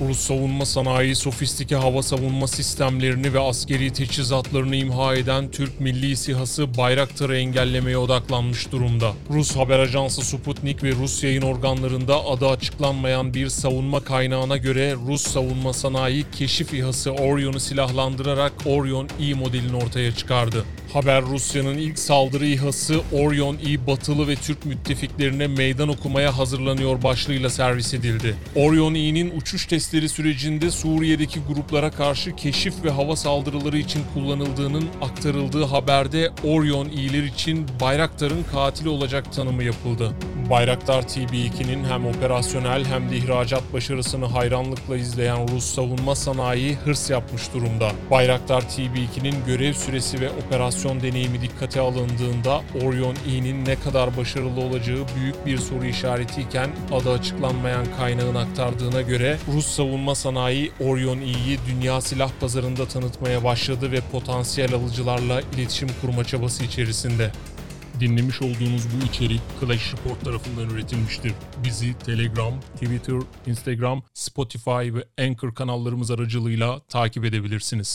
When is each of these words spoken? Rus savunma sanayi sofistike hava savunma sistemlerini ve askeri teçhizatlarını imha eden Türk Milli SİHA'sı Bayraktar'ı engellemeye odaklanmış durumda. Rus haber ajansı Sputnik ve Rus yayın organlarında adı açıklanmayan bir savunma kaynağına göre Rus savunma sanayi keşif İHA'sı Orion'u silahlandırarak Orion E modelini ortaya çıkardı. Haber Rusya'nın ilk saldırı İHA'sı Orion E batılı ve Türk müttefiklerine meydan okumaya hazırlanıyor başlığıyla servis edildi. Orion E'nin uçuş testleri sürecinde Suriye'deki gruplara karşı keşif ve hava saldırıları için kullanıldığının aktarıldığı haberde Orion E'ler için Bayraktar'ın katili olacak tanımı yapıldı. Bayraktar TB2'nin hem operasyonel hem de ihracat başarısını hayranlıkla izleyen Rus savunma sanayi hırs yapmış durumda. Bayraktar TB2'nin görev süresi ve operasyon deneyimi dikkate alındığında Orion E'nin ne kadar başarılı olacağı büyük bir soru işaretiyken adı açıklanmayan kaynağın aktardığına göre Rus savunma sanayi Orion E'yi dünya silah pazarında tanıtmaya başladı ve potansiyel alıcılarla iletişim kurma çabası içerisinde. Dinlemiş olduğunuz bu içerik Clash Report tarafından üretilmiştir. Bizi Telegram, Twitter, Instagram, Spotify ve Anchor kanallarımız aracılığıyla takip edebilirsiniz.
Rus 0.00 0.18
savunma 0.18 0.66
sanayi 0.66 1.14
sofistike 1.14 1.76
hava 1.76 2.02
savunma 2.02 2.46
sistemlerini 2.46 3.34
ve 3.34 3.40
askeri 3.40 3.92
teçhizatlarını 3.92 4.76
imha 4.76 5.14
eden 5.14 5.50
Türk 5.50 5.80
Milli 5.80 6.16
SİHA'sı 6.16 6.76
Bayraktar'ı 6.76 7.36
engellemeye 7.36 7.98
odaklanmış 7.98 8.72
durumda. 8.72 9.12
Rus 9.30 9.56
haber 9.56 9.78
ajansı 9.78 10.22
Sputnik 10.22 10.82
ve 10.82 10.92
Rus 10.92 11.24
yayın 11.24 11.42
organlarında 11.42 12.24
adı 12.24 12.48
açıklanmayan 12.48 13.34
bir 13.34 13.48
savunma 13.48 14.00
kaynağına 14.00 14.56
göre 14.56 14.94
Rus 15.06 15.22
savunma 15.22 15.72
sanayi 15.72 16.24
keşif 16.32 16.74
İHA'sı 16.74 17.12
Orion'u 17.12 17.60
silahlandırarak 17.60 18.52
Orion 18.66 19.08
E 19.20 19.34
modelini 19.34 19.76
ortaya 19.76 20.14
çıkardı. 20.14 20.64
Haber 20.92 21.22
Rusya'nın 21.22 21.78
ilk 21.78 21.98
saldırı 21.98 22.46
İHA'sı 22.46 23.00
Orion 23.12 23.56
E 23.68 23.86
batılı 23.86 24.28
ve 24.28 24.34
Türk 24.34 24.66
müttefiklerine 24.66 25.46
meydan 25.46 25.88
okumaya 25.88 26.38
hazırlanıyor 26.38 27.02
başlığıyla 27.02 27.50
servis 27.50 27.94
edildi. 27.94 28.34
Orion 28.54 28.94
E'nin 28.94 29.38
uçuş 29.40 29.66
testleri 29.66 30.08
sürecinde 30.08 30.70
Suriye'deki 30.70 31.40
gruplara 31.40 31.90
karşı 31.90 32.36
keşif 32.36 32.84
ve 32.84 32.90
hava 32.90 33.16
saldırıları 33.16 33.78
için 33.78 34.00
kullanıldığının 34.14 34.84
aktarıldığı 35.02 35.64
haberde 35.64 36.30
Orion 36.44 36.88
E'ler 36.88 37.22
için 37.22 37.66
Bayraktar'ın 37.80 38.44
katili 38.52 38.88
olacak 38.88 39.32
tanımı 39.32 39.64
yapıldı. 39.64 40.12
Bayraktar 40.50 41.02
TB2'nin 41.02 41.84
hem 41.84 42.06
operasyonel 42.06 42.84
hem 42.84 43.10
de 43.10 43.16
ihracat 43.16 43.72
başarısını 43.72 44.26
hayranlıkla 44.26 44.96
izleyen 44.96 45.48
Rus 45.48 45.64
savunma 45.64 46.14
sanayi 46.14 46.76
hırs 46.76 47.10
yapmış 47.10 47.54
durumda. 47.54 47.90
Bayraktar 48.10 48.62
TB2'nin 48.62 49.34
görev 49.46 49.72
süresi 49.72 50.20
ve 50.20 50.30
operasyon 50.30 51.00
deneyimi 51.00 51.42
dikkate 51.42 51.80
alındığında 51.80 52.62
Orion 52.84 53.16
E'nin 53.28 53.64
ne 53.64 53.74
kadar 53.80 54.16
başarılı 54.16 54.60
olacağı 54.60 55.04
büyük 55.16 55.46
bir 55.46 55.58
soru 55.58 55.84
işaretiyken 55.84 56.70
adı 56.92 57.12
açıklanmayan 57.12 57.86
kaynağın 57.98 58.34
aktardığına 58.34 59.02
göre 59.02 59.36
Rus 59.54 59.66
savunma 59.66 60.14
sanayi 60.14 60.72
Orion 60.80 61.18
E'yi 61.20 61.58
dünya 61.68 62.00
silah 62.00 62.30
pazarında 62.40 62.88
tanıtmaya 62.88 63.44
başladı 63.44 63.92
ve 63.92 64.00
potansiyel 64.12 64.74
alıcılarla 64.74 65.40
iletişim 65.40 65.88
kurma 66.02 66.24
çabası 66.24 66.64
içerisinde. 66.64 67.30
Dinlemiş 68.00 68.42
olduğunuz 68.42 68.82
bu 68.94 69.06
içerik 69.06 69.40
Clash 69.60 69.94
Report 69.94 70.24
tarafından 70.24 70.70
üretilmiştir. 70.70 71.32
Bizi 71.64 71.98
Telegram, 71.98 72.54
Twitter, 72.74 73.16
Instagram, 73.46 74.02
Spotify 74.14 74.70
ve 74.70 75.04
Anchor 75.18 75.54
kanallarımız 75.54 76.10
aracılığıyla 76.10 76.80
takip 76.88 77.24
edebilirsiniz. 77.24 77.88